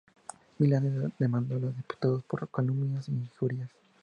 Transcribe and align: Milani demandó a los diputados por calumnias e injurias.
Milani 0.59 1.11
demandó 1.19 1.57
a 1.57 1.59
los 1.59 1.75
diputados 1.77 2.23
por 2.23 2.49
calumnias 2.49 3.07
e 3.07 3.11
injurias. 3.11 3.69